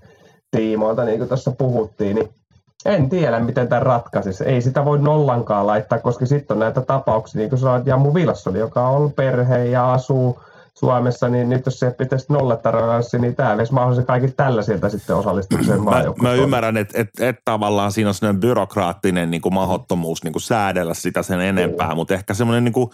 [0.51, 2.29] tiimoilta, niin kuin tuossa puhuttiin, niin
[2.85, 4.43] en tiedä, miten tämä ratkaisisi.
[4.43, 8.55] Ei sitä voi nollankaan laittaa, koska sitten on näitä tapauksia, niin kuin sanoit Jammu Vilsson,
[8.55, 10.39] joka on perhe ja asuu
[10.73, 15.83] Suomessa, niin nyt jos se pitäisi nollataranssi, niin tämä olisi mahdollisesti kaikki tällaisilta sitten osallistumiseen
[15.83, 20.31] mä, mä ymmärrän, että et, et tavallaan siinä on sellainen byrokraattinen niin kuin mahottomuus niin
[20.31, 22.89] kuin säädellä sitä sen enempää, mutta ehkä semmoinen niin kuin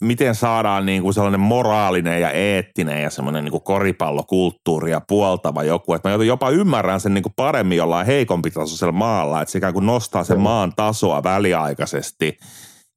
[0.00, 5.94] miten saadaan niin kuin sellainen moraalinen ja eettinen ja semmoinen niin kuin koripallokulttuuria puoltava joku.
[5.94, 9.86] Että mä jopa ymmärrän sen niin kuin paremmin jollain heikompi tasoisella maalla, että sekä kun
[9.86, 12.38] nostaa sen maan tasoa väliaikaisesti,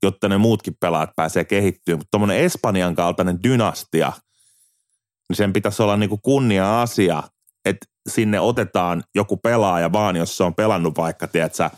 [0.04, 1.96] jotta ne muutkin pelaat pääsee kehittyä.
[1.96, 4.14] Mutta tuommoinen Espanjan kaltainen dynastia,
[5.30, 7.24] niin sen pitäisi olla niin kuin kunnia-asia,
[7.66, 11.70] että sinne otetaan joku pelaaja vaan, jos se on pelannut vaikka, tiedätkö,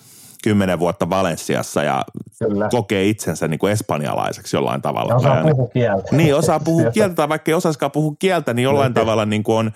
[0.43, 2.05] kymmenen vuotta Valensiassa ja
[2.39, 2.69] Kyllä.
[2.71, 5.11] kokee itsensä niin kuin espanjalaiseksi jollain tavalla.
[5.11, 6.15] Ja osaa puhua kieltä.
[6.15, 9.57] Niin, osaa puhua kieltä, tai vaikka ei osaisikaan puhua kieltä, niin jollain tavalla niin kuin
[9.57, 9.71] on,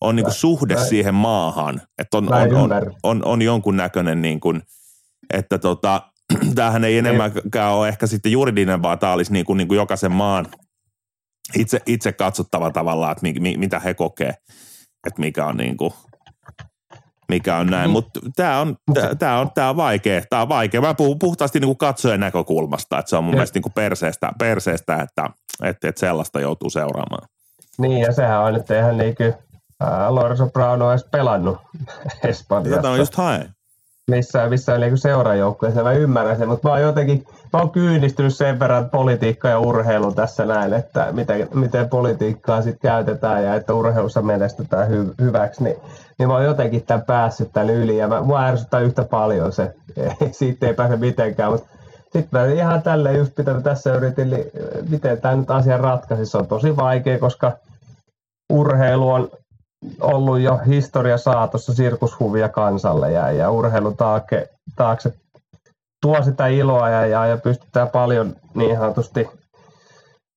[0.00, 1.82] on niin kuin suhde mä, siihen maahan.
[1.98, 2.70] Että on, on, on,
[3.02, 4.62] on, on jonkun näköinen, niin kuin,
[5.32, 6.02] että tota,
[6.54, 10.12] tämähän ei enemmänkään ole ehkä sitten juridinen, vaan tämä olisi niin kuin, niin kuin jokaisen
[10.12, 10.46] maan
[11.56, 14.34] itse, itse katsottava tavallaan, että mi, mi, mitä he kokee,
[15.06, 15.92] että mikä on niin kuin,
[17.28, 17.90] mikä on näin.
[17.90, 17.92] Mm.
[17.92, 18.76] Mutta tämä on,
[19.18, 20.22] tää on, tää on vaikea.
[20.30, 20.80] Tämä on vaikea.
[20.80, 23.36] Mä puhun puhtaasti niin kuin katsojen näkökulmasta, että se on mun ja.
[23.36, 25.30] mielestä niin kuin perseestä, perseestä että,
[25.62, 27.28] että, että sellaista joutuu seuraamaan.
[27.78, 29.34] Niin, ja sehän on, että eihän niin kuin,
[30.08, 31.58] Lorenzo Brown ole edes pelannut
[32.24, 32.76] Espanjassa.
[32.76, 33.50] Tätä on just hae
[34.08, 38.60] missään, missään niin seurajoukkueessa, mä ymmärrän sen, mutta mä oon jotenkin, mä oon kyynistynyt sen
[38.60, 44.22] verran politiikka ja urheilu tässä näin, että miten, miten politiikkaa sitten käytetään ja että urheilussa
[44.22, 45.76] menestytään hy, hyväksi, niin,
[46.18, 49.74] niin mä oon jotenkin tämän päässyt tämän yli ja mä, mua ärsyttää yhtä paljon se,
[50.30, 51.68] siitä ei pääse mitenkään, mutta
[52.12, 54.44] sitten mä ihan tälle just mitä tässä yritin, niin
[54.88, 57.52] miten tämä nyt asia ratkaisi, se on tosi vaikea, koska
[58.52, 59.30] urheilu on
[60.00, 65.12] ollut jo historia saatossa sirkushuvia kansalle ja, ja urheilun taakse, taakse
[66.02, 69.28] tuo sitä iloa ja, ja, ja pystytään paljon niin sanotusti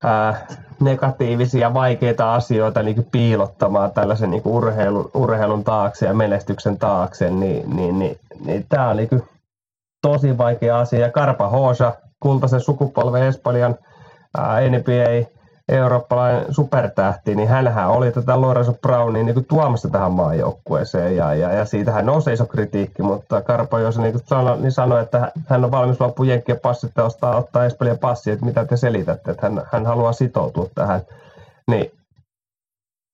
[0.04, 0.48] ää,
[0.80, 8.00] negatiivisia, vaikeita asioita niin piilottamaan tällaisen niin urheilun, urheilun taakse ja menestyksen taakse, niin, niin,
[8.00, 9.24] niin, niin tämä on niin
[10.02, 11.12] tosi vaikea asia.
[11.12, 13.78] Karpa Hoosa, kultaisen sukupolven Espanjan
[14.38, 15.41] ää, NBA
[15.72, 21.66] eurooppalainen supertähti, niin hänhän oli tätä Lorenzo Brownia niin tuomassa tähän maajoukkueeseen ja, ja, ja
[21.66, 26.00] siitähän nousi iso kritiikki, mutta Karpo jos niin sanoi, niin sanoi, että hän on valmis
[26.00, 29.86] loppuun jenkkien passit ja ostaa, ottaa Espanjan passi, että mitä te selitätte, että hän, hän
[29.86, 31.02] haluaa sitoutua tähän.
[31.68, 31.92] Niin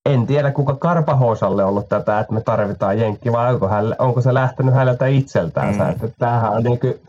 [0.05, 4.21] en tiedä, kuka Karpahoosalle on ollut tätä, että me tarvitaan jenkki, vai onko, hän, onko
[4.21, 5.75] se lähtenyt häneltä itseltään.
[5.75, 5.89] Mm.
[5.89, 7.01] Että tämähän on niin kuin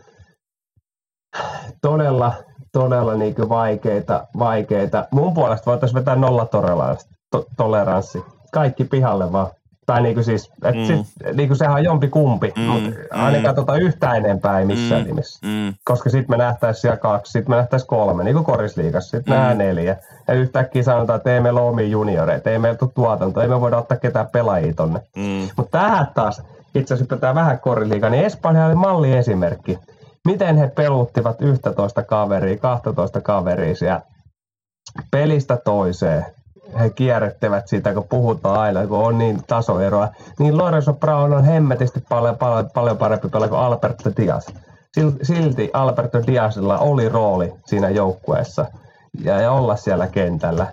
[1.81, 2.33] todella
[2.71, 5.07] todella niin kuin vaikeita, vaikeita.
[5.11, 6.47] Mun puolesta voitaisiin vetää nolla
[7.57, 8.23] toleranssi.
[8.51, 9.47] Kaikki pihalle vaan.
[9.85, 10.85] Tai niin kuin siis, että mm.
[10.85, 12.61] sit, niin kuin sehän on jompi kumpi, mm.
[12.63, 13.55] mutta ainakaan mm.
[13.55, 15.07] tota yhtään enempää ei missään mm.
[15.07, 15.47] nimessä.
[15.47, 15.73] Mm.
[15.83, 19.57] Koska sitten me nähtäisiin siellä kaksi, sitten me nähtäisiin kolme, niin kuin korisliigassa, sitten mm.
[19.57, 19.97] neljä.
[20.27, 23.61] Ja yhtäkkiä sanotaan, että ei meillä ole omia junioreita, ei meillä ole tuotantoa, ei me
[23.61, 24.99] voida ottaa ketään pelaajia tonne.
[25.15, 25.49] Mm.
[25.57, 26.41] Mutta tähän taas,
[26.75, 29.79] itse asiassa pitää vähän koriliiga, niin Espanja oli malliesimerkki
[30.25, 34.01] miten he peluttivat 11 kaveria, 12 kaveria siellä
[35.11, 36.25] pelistä toiseen.
[36.79, 40.07] He kierrettävät sitä, kun puhutaan aina, kun on niin tasoeroa.
[40.39, 44.47] Niin Lorenzo Brown on hemmetisti paljon, paljon, paljon parempi pelaa kuin Alberto Diaz.
[45.21, 48.65] Silti Alberto Diazilla oli rooli siinä joukkueessa
[49.23, 50.67] ja olla siellä kentällä.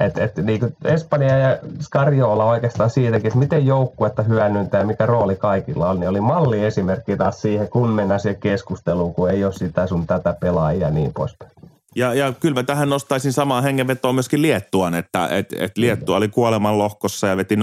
[0.00, 5.06] Et, et, niin kuin Espanja ja Scariola oikeastaan siitäkin, että miten joukkuetta hyödyntää ja mikä
[5.06, 9.44] rooli kaikilla on, niin oli malli esimerkki taas siihen, kun mennään siihen keskusteluun, kun ei
[9.44, 11.50] ole sitä sun tätä pelaajia ja niin poispäin.
[11.94, 16.28] Ja, ja kyllä mä tähän nostaisin samaa hengenvetoa myöskin Liettuan, että et, et Liettua oli
[16.28, 17.58] kuoleman lohkossa ja veti 0-3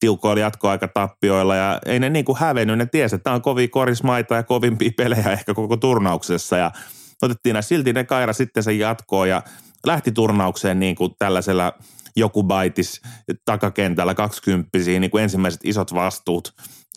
[0.00, 4.34] tiukoilla jatkoaikatappioilla ja ei ne niin kuin hävennyt, ne tiesi, että tämä on kovin korismaita
[4.34, 6.70] ja kovimpia pelejä ehkä koko turnauksessa ja
[7.22, 9.42] otettiin nämä silti ne kaira sitten sen jatkoon ja
[9.86, 11.72] lähti turnaukseen niin kuin tällaisella
[12.16, 13.00] joku baitis
[13.44, 16.52] takakentällä 20 niin kuin ensimmäiset isot vastuut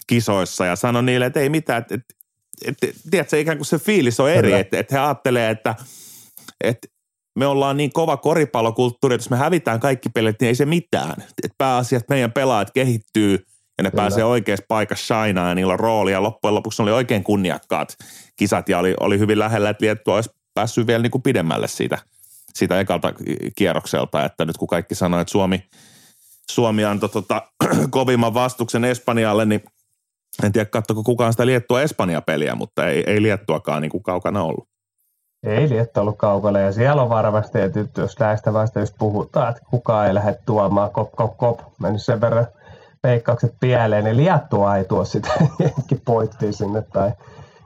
[0.08, 1.96] kisoissa ja sanoi niille, että ei mitään, että,
[2.66, 5.76] että, että tiedätkö, ikään kuin se fiilis on eri, että, että he ajattelee, että,
[6.64, 6.88] että
[7.40, 11.22] me ollaan niin kova koripallokulttuuri, että jos me hävitään kaikki pelit, niin ei se mitään.
[11.22, 13.32] Että pääasia, että meidän pelaajat kehittyy
[13.78, 14.02] ja ne Kyllä.
[14.02, 16.12] pääsee oikeassa paikassa shinaan ja niillä on rooli.
[16.12, 17.96] Ja loppujen lopuksi oli oikein kunniakkaat
[18.36, 21.98] kisat ja oli, oli hyvin lähellä, että Liettua olisi päässyt vielä niin kuin pidemmälle siitä–
[22.56, 23.14] siitä ekalta
[23.56, 25.64] kierrokselta, että nyt kun kaikki sanoi, että Suomi,
[26.52, 27.42] Suomi antoi tota,
[27.90, 29.64] kovimman vastuksen Espanjalle, niin
[30.44, 34.68] en tiedä katsoko kukaan sitä Liettua Espanja-peliä, mutta ei, ei Liettuakaan niin kuin kaukana ollut.
[35.44, 39.62] Ei Liettua ollut kaukana ja siellä on varmasti, että jos näistä vasta just puhutaan, että
[39.70, 42.48] kukaan ei lähde tuomaan kop, kop, kop, mennyt sen verran
[43.04, 45.30] veikkaukset pieleen, niin Liettua ei tuo sitä
[46.06, 47.12] poittiin sinne tai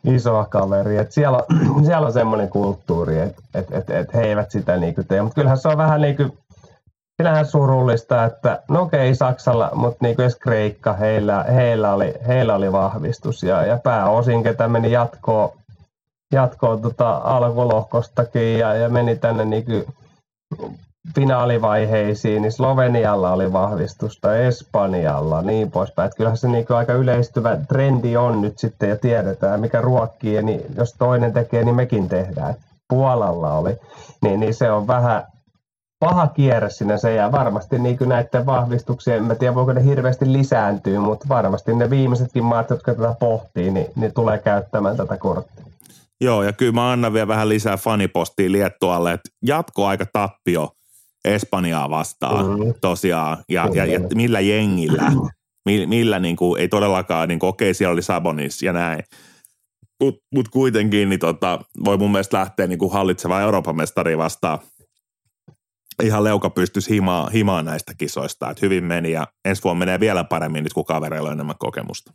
[0.08, 1.02] isoa kaveria.
[1.02, 5.04] Et siellä, on, siellä on semmoinen kulttuuri, että et, et, et he eivät sitä niinku
[5.04, 5.22] tee.
[5.22, 6.18] Mutta kyllähän se on vähän niin
[7.44, 13.44] surullista, että no okei Saksalla, mutta niin kuin Kreikka, heillä, heillä, oli, heillä oli vahvistus
[13.44, 15.50] ja, ja pääosin, ketä meni jatkoon,
[16.34, 19.86] jatkoon tota alkulohkostakin ja, ja meni tänne niin
[21.16, 26.08] finaalivaiheisiin, niin Slovenialla oli vahvistusta, Espanjalla, niin poispäin.
[26.08, 30.62] Että kyllähän se niin aika yleistyvä trendi on nyt sitten ja tiedetään, mikä ruokkii, niin
[30.78, 32.56] jos toinen tekee, niin mekin tehdään.
[32.90, 33.76] Puolalla oli,
[34.22, 35.24] niin, niin se on vähän
[36.00, 36.70] paha kierre
[37.02, 41.76] se ja varmasti niin kuin näiden vahvistuksien, en tiedä voiko ne hirveästi lisääntyä, mutta varmasti
[41.76, 45.66] ne viimeisetkin maat, jotka tätä pohtii, niin, niin tulee käyttämään tätä korttia.
[46.22, 50.70] Joo, ja kyllä mä annan vielä vähän lisää fanipostia Liettualle, että jatkoaika tappio–
[51.26, 52.74] Espanjaa vastaan mm-hmm.
[52.82, 55.12] tosiaan ja, ja, ja millä jengillä,
[55.66, 59.04] millä, millä niin kuin, ei todellakaan, niin kuin, okei siellä oli Sabonis ja näin,
[60.04, 62.92] Mutta mut kuitenkin niin tota, voi mun mielestä lähteä niin kuin
[63.42, 64.60] Euroopan mestari vastaan
[66.04, 68.50] ihan leuka pystyisi himaa, himaa näistä kisoista.
[68.50, 72.14] Et hyvin meni ja ensi vuonna menee vielä paremmin nyt, kun kavereilla on enemmän kokemusta.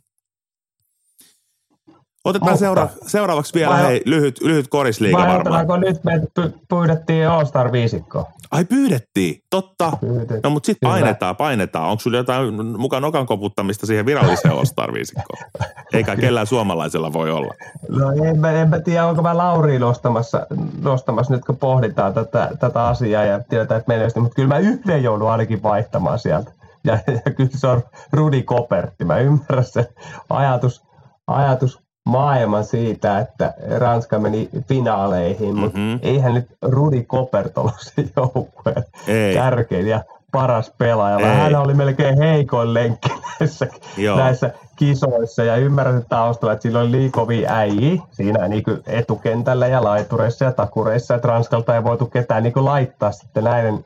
[2.25, 5.41] Otetaan seura- seuraavaksi vielä Vai- hei, lyhyt, lyhyt korisliiga Vai varmaan.
[5.41, 8.25] otetaanko nyt me py- pyydettiin All-Star viisikkoa?
[8.51, 9.91] Ai pyydettiin, totta.
[10.01, 10.39] Pyydettiin.
[10.43, 11.89] No mutta sitten painetaan, painetaan.
[11.89, 15.51] Onko sulla jotain mukaan nokan koputtamista siihen viralliseen All-Star viisikkoon?
[15.93, 17.53] Eikä kellään suomalaisella voi olla.
[17.89, 20.47] No en mä, en mä tiedä, onko mä Lauri nostamassa,
[20.81, 25.03] nostamassa nyt kun pohditaan tätä, tätä asiaa ja tiedetään, että menestyy, mutta kyllä mä yhden
[25.03, 26.51] joudun ainakin vaihtamaan sieltä.
[26.83, 27.81] Ja, ja kyllä se on
[28.13, 29.05] Rudi Kopertti.
[29.05, 29.85] Mä ymmärrän sen
[30.29, 30.83] ajatus,
[31.27, 35.97] ajatus maailman siitä, että Ranska meni finaaleihin, mutta Mhm.
[36.01, 39.35] eihän nyt Rudi Kopert ollut se joukkueen Ei.
[39.35, 41.17] tärkein ja paras pelaaja.
[41.17, 41.25] Ei.
[41.35, 43.09] Hän oli melkein heikoin lenkki
[43.39, 44.17] näissä, Joo.
[44.17, 49.83] näissä kisoissa ja ymmärrän taustalla, että sillä oli liikovia äijiä siinä niin kuin etukentällä ja
[49.83, 53.85] laitureissa ja takureissa, että Ranskalta ei voitu ketään niin kuin laittaa sitten näiden,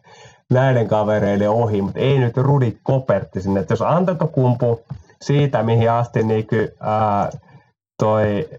[0.50, 3.60] näiden kavereiden ohi, mutta ei nyt Rudi Kopertti sinne.
[3.60, 4.82] Että jos Antetokumpu
[5.22, 7.30] siitä, mihin asti niin kuin, ää,
[8.00, 8.50] toi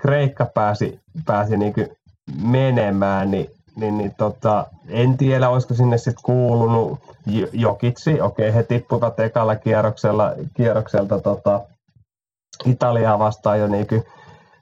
[0.00, 1.88] Kreikka pääsi, pääsi niin kuin
[2.42, 6.98] menemään, niin niin, niin tota, en tiedä, olisiko sinne sitten kuulunut
[7.52, 8.20] Jokitsi.
[8.20, 11.60] Okei, he tippuivat ekalla kierroksella, kierrokselta tota,
[12.64, 13.86] Italiaa vastaan jo niin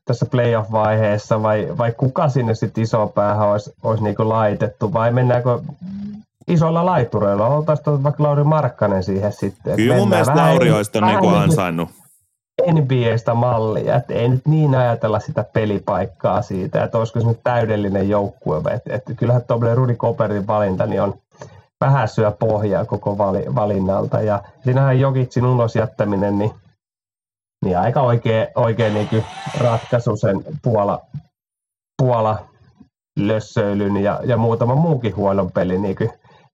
[0.05, 5.59] tässä playoff-vaiheessa, vai, vai kuka sinne sitten iso päähän olisi, olisi niin laitettu, vai mennäänkö
[6.49, 7.47] isoilla laitureilla?
[7.47, 9.77] Oltaisiin vaikka Lauri Markkanen siihen sitten.
[9.77, 11.89] Kyllä mun mielestä Lauri olisi ton niin kuin ansainnut.
[12.67, 18.09] NBAstä mallia, että ei nyt niin ajatella sitä pelipaikkaa siitä, että olisiko se nyt täydellinen
[18.09, 21.15] joukkue, että, että kyllähän tuommoinen Rudi Kopertin valinta niin on
[21.81, 24.21] vähän syö pohjaa koko vali, valinnalta.
[24.21, 26.51] Ja siinähän Jokitsin ulos jättäminen, niin,
[27.65, 29.25] niin aika oikea, oikea niin
[29.61, 31.01] ratkaisu sen Puola,
[32.03, 32.47] Puola
[33.19, 35.97] lössöilyn ja, ja muutaman muunkin huonon pelin niin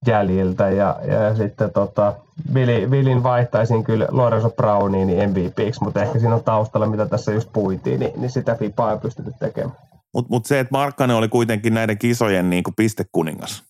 [0.06, 2.14] jäljiltä ja, ja sitten tota,
[2.54, 7.32] Vili, Vilin vaihtaisin kyllä Lorenzo Browniin niin MVPiksi, mutta ehkä siinä on taustalla, mitä tässä
[7.32, 9.76] just puitiin, niin, niin sitä FIPA ei pystynyt tekemään.
[10.14, 13.62] Mutta mut se, että Markkanen oli kuitenkin näiden kisojen niinku pistekuningas.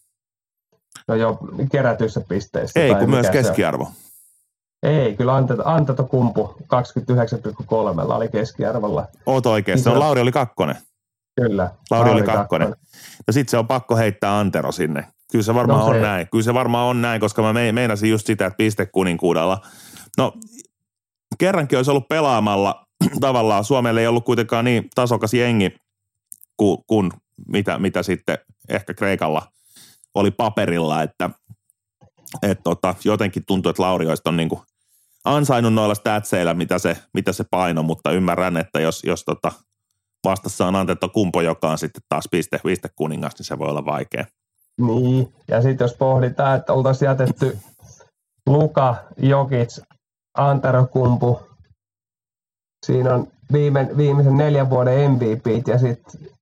[1.08, 1.38] No jo
[1.72, 2.80] kerätyissä pisteissä.
[2.80, 3.32] Ei, kun myös se on.
[3.32, 3.88] keskiarvo.
[4.82, 5.34] Ei, kyllä
[5.64, 9.06] Anteto Kumpu 29,3 oli keskiarvolla.
[9.26, 9.90] Oot oikeassa.
[9.90, 10.00] No, Iso.
[10.00, 10.76] Lauri oli kakkonen.
[11.40, 11.70] Kyllä.
[11.90, 12.74] Lauri oli kakkonen.
[13.26, 15.04] Ja sitten se on pakko heittää Antero sinne.
[15.32, 16.28] Kyllä se varmaan No on se- näin.
[16.30, 19.60] Kyllä se varmaan on näin, koska mä me- meinasin just sitä, että pistekuninkuudella.
[20.18, 20.32] No,
[21.38, 22.86] kerrankin olisi ollut pelaamalla
[23.20, 23.64] tavallaan.
[23.64, 25.76] Suomelle ei ollut kuitenkaan niin tasokas jengi
[26.56, 27.10] kuin, kuin
[27.48, 29.42] mitä, mitä sitten ehkä Kreikalla
[30.14, 31.30] oli paperilla, että
[32.42, 34.62] et tota, jotenkin tuntuu, että Lauri olisi ton niinku
[35.24, 39.52] ansainnut noilla statseilla, mitä se, mitä se paino, mutta ymmärrän, että jos, jos tota,
[40.24, 43.84] vastassa on Antetto Kumpo, joka on sitten taas piste, piste kuningas, niin se voi olla
[43.84, 44.24] vaikea.
[44.80, 47.58] Niin, ja sitten jos pohditaan, että oltaisiin jätetty
[48.46, 49.82] Luka, Jokic,
[50.34, 51.40] Antero Kumpu,
[52.86, 56.35] siinä on viime, viimeisen neljän vuoden MVP ja sitten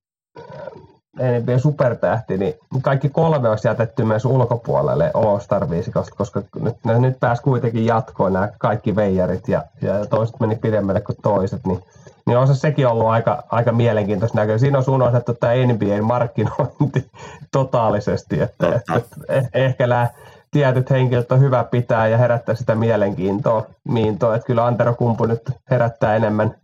[1.15, 7.19] NBA supertähti, niin kaikki kolme olisi jätetty myös ulkopuolelle All-Star viisikosta, koska nyt, ne nyt
[7.19, 11.83] pääsi kuitenkin jatkoon nämä kaikki veijarit ja, ja toiset meni pidemmälle kuin toiset, niin,
[12.25, 14.57] niin on se sekin ollut aika, aika mielenkiintoista näköä.
[14.57, 17.11] Siinä on unohdettu tämä NBA-markkinointi
[17.51, 20.07] totaalisesti, että, että, että ehkä nämä
[20.51, 23.65] tietyt henkilöt on hyvä pitää ja herättää sitä mielenkiintoa.
[23.83, 24.35] Miintoa.
[24.35, 26.55] Että kyllä Antero Kumpu nyt herättää enemmän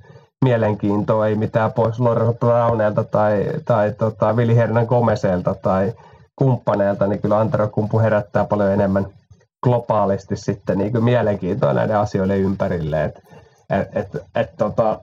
[0.46, 5.94] mielenkiintoa, ei mitään pois Lorenzo Brownelta tai, tai tota, Vili Hernan Gomeselta tai
[6.36, 9.08] kumppaneilta, niin kyllä Antero Kumpu herättää paljon enemmän
[9.64, 13.04] globaalisti sitten niin kuin mielenkiintoa näiden asioiden ympärille.
[13.04, 13.20] Et,
[13.70, 15.00] et, et, et, tota,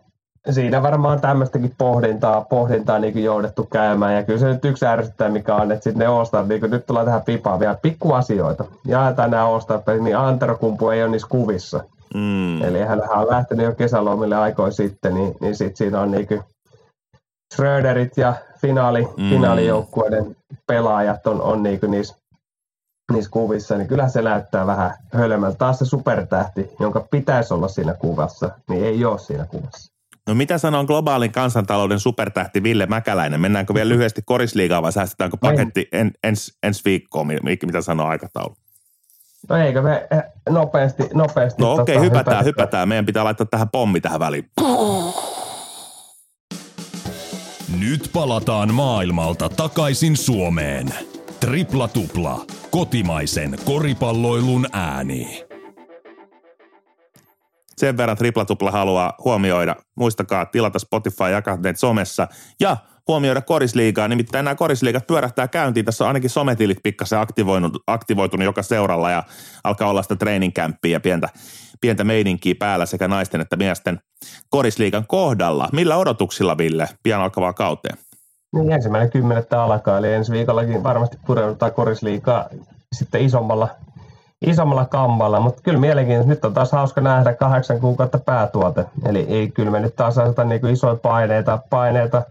[0.50, 4.14] siinä varmaan tämmöistäkin pohdintaa, pohdintaa niin kuin joudettu käymään.
[4.14, 6.86] Ja kyllä se nyt yksi ärsyttää, mikä on, että sitten ne All-Star, niin kuin nyt
[6.86, 8.64] tullaan tähän pipaan vielä pikkuasioita.
[8.86, 11.84] Jaetaan nämä All-Star-pelit, niin Antero Kumpu ei ole niissä kuvissa.
[12.14, 12.62] Mm.
[12.62, 16.44] Eli hän on lähtenyt jo kesälomille aikoin sitten, niin, niin sitten siinä on niinku
[17.54, 19.30] Schröderit ja finaali, Mm.
[19.30, 22.16] finaalijoukkueiden pelaajat on, on niinku niissä,
[23.12, 25.56] niissä kuvissa, niin kyllä se näyttää vähän hölmöltä.
[25.58, 29.92] Taas se supertähti, jonka pitäisi olla siinä kuvassa, niin ei ole siinä kuvassa.
[30.28, 33.40] No mitä sanoo globaalin kansantalouden supertähti Ville Mäkäläinen?
[33.40, 37.26] Mennäänkö vielä lyhyesti korisliigaan vai säästetäänkö paketti en, ens, ensi viikkoon?
[37.26, 38.54] Mi- Mitä sanoo aikataulu?
[39.48, 42.44] No eikö me eh, nopeasti, nopeasti No okei, okay, hypätään, hypätään.
[42.44, 42.88] hypätään.
[42.88, 44.50] Meidän pitää laittaa tähän pommi tähän väliin.
[47.80, 50.94] Nyt palataan maailmalta takaisin Suomeen.
[51.40, 52.44] Tripla tupla.
[52.70, 55.47] Kotimaisen koripalloilun ääni.
[57.78, 59.76] Sen verran triplatupla haluaa huomioida.
[59.96, 62.28] Muistakaa tilata Spotify, jakaa teitä somessa
[62.60, 62.76] ja
[63.08, 64.08] huomioida korisliigaa.
[64.08, 65.86] Nimittäin nämä korisliigat pyörähtää käyntiin.
[65.86, 69.22] Tässä on ainakin sometilit pikkasen aktivoitunut, aktivoitunut joka seuralla ja
[69.64, 71.28] alkaa olla sitä treeninkämppiä ja pientä,
[71.80, 74.00] pientä meininkiä päällä sekä naisten että miesten
[74.50, 75.68] korisliigan kohdalla.
[75.72, 77.98] Millä odotuksilla, Ville, pian alkavaa kauteen?
[78.54, 82.48] Niin ensimmäinen kymmenettä alkaa, eli ensi viikollakin varmasti pureudutaan korisliikaa
[82.92, 83.68] sitten isommalla,
[84.46, 86.28] isommalla kammalla, mutta kyllä mielenkiintoista.
[86.28, 90.44] Nyt on taas hauska nähdä kahdeksan kuukautta päätuote, eli ei kyllä me nyt taas aseta
[90.44, 92.22] niin isoja paineita, paineita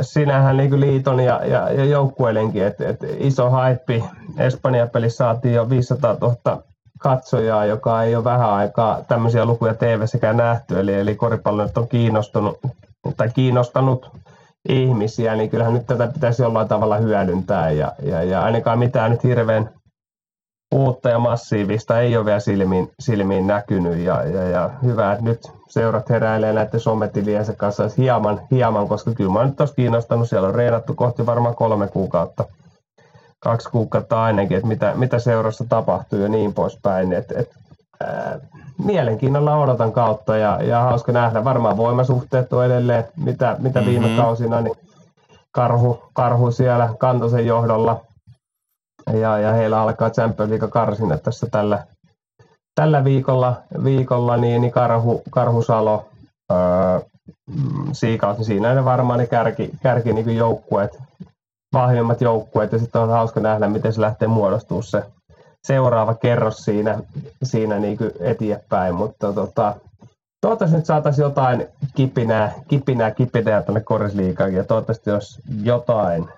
[0.00, 4.04] sinähän niin liiton ja, ja, ja joukkueidenkin, että et iso haippi.
[4.38, 6.62] Espanjan pelissä saatiin jo 500 000
[6.98, 12.58] katsojaa, joka ei ole vähän aikaa tämmöisiä lukuja tv nähty, eli, eli koripallo on kiinnostunut,
[13.16, 14.10] tai kiinnostanut
[14.68, 19.24] ihmisiä, niin kyllähän nyt tätä pitäisi jollain tavalla hyödyntää, ja, ja, ja ainakaan mitään nyt
[19.24, 19.70] hirveän
[20.72, 25.52] uutta ja massiivista ei ole vielä silmiin, silmiin näkynyt, ja, ja, ja hyvä, että nyt
[25.68, 30.54] seurat heräilee näiden sometiliensä kanssa hieman, hieman, koska kyllä mä nyt olisi kiinnostanut, siellä on
[30.54, 32.44] reenattu kohti varmaan kolme kuukautta,
[33.40, 37.50] kaksi kuukautta ainakin, että mitä, mitä seurassa tapahtuu ja niin poispäin, että et,
[38.84, 41.44] mielenkiinnolla odotan kautta ja, ja hauska nähdä.
[41.44, 43.90] Varmaan voimasuhteet on edelleen, mitä, mitä mm-hmm.
[43.90, 44.76] viime kausina, niin
[45.52, 48.00] karhu, karhu siellä kantosen johdolla.
[49.12, 51.86] Ja, ja heillä alkaa Champions League karsina tässä tällä,
[52.74, 56.08] tällä viikolla, viikolla niin, niin Karhu, Karhusalo,
[56.52, 57.00] öö,
[57.92, 60.98] Siikaus, niin siinä ne varmaan ne kärki, kärki niin joukkueet,
[61.72, 65.04] vahvimmat joukkueet, ja sitten on hauska nähdä, miten se lähtee muodostumaan se
[65.66, 66.98] seuraava kerros siinä,
[67.42, 69.74] siinä niin eteenpäin, mutta tota,
[70.40, 76.28] toivottavasti nyt saataisiin jotain kipinää, kipinää, kipinää tänne korisliikaan ja toivottavasti jos jotain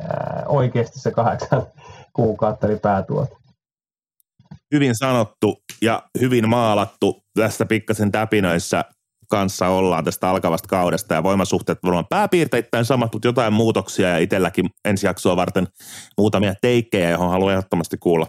[0.00, 1.62] ää, oikeasti se kahdeksan
[2.16, 3.28] kuukautta niin päätuot.
[4.74, 8.84] Hyvin sanottu ja hyvin maalattu tässä pikkasen täpinöissä
[9.30, 14.70] kanssa ollaan tästä alkavasta kaudesta ja voimasuhteet varmaan pääpiirteittäin samat, mutta jotain muutoksia ja itselläkin
[14.84, 15.66] ensi jaksoa varten
[16.18, 18.26] muutamia teikkejä, johon haluan ehdottomasti kuulla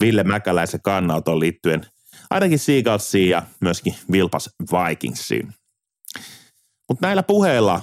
[0.00, 1.86] Ville Mäkäläisen kannauton liittyen
[2.30, 5.54] ainakin Seagalsiin ja myöskin Vilpas Vikingsiin.
[6.88, 7.80] Mutta näillä puheilla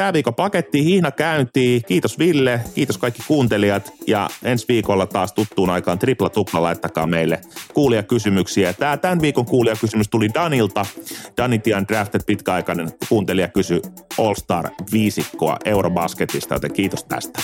[0.00, 1.82] Tämä viikon paketti hihna käyntiin.
[1.88, 7.40] Kiitos Ville, kiitos kaikki kuuntelijat ja ensi viikolla taas tuttuun aikaan tripla tupla laittakaa meille
[7.74, 8.72] kuulijakysymyksiä.
[8.72, 10.86] Tämä tämän viikon kuulijakysymys tuli Danilta.
[11.36, 13.80] Danitian Drafted pitkäaikainen kuuntelija kysyi
[14.18, 17.40] All Star viisikkoa Eurobasketista, joten kiitos tästä.